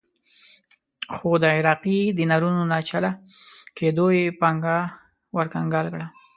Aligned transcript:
خو 1.13 1.29
د 1.43 1.45
عراقي 1.55 1.99
دینارونو 2.19 2.61
ناچله 2.71 3.11
کېدو 3.77 4.05
یې 4.17 4.23
پانګه 4.41 4.77
ورکنګال 5.37 5.87
کړه. 5.93 6.07